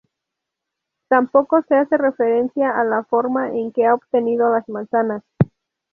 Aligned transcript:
Tampoco 1.09 1.61
se 1.61 1.75
hace 1.75 1.95
referencia 1.95 2.71
a 2.75 2.83
la 2.83 3.03
forma 3.03 3.51
en 3.55 3.71
que 3.71 3.85
ha 3.85 3.93
obtenido 3.93 4.51
las 4.51 4.67
manzanas. 4.67 5.21